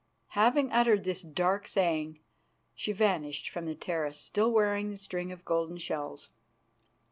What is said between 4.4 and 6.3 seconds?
wearing the string of golden shells.